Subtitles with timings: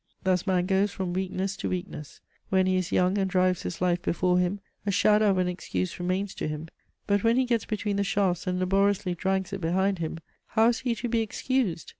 [0.23, 2.21] Thus man goes from weakness to weakness.
[2.49, 5.99] When he is young and drives his life before him, a shadow of an excuse
[5.99, 6.69] remains to him;
[7.05, 10.17] but when he gets between the shafts and laboriously drags it behind him,
[10.47, 11.89] how is he to be excused?